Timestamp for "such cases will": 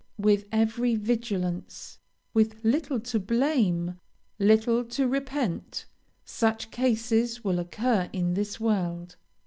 6.25-7.59